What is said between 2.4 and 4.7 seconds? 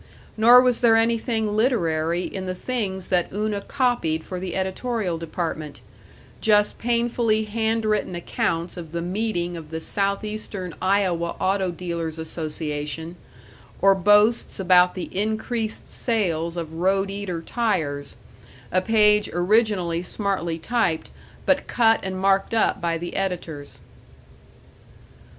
the things that Una copied for the